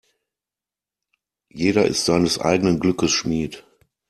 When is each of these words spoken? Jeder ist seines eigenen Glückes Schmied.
Jeder 1.51 1.85
ist 1.85 2.05
seines 2.05 2.39
eigenen 2.39 2.79
Glückes 2.79 3.11
Schmied. 3.11 3.63